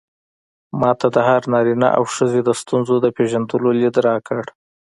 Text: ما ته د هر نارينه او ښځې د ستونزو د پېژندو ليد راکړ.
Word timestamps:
ما 0.79 0.91
ته 0.99 1.07
د 1.15 1.17
هر 1.29 1.41
نارينه 1.53 1.89
او 1.97 2.03
ښځې 2.15 2.41
د 2.43 2.49
ستونزو 2.61 2.95
د 3.01 3.07
پېژندو 3.15 3.55
ليد 3.81 3.95
راکړ. 4.07 4.43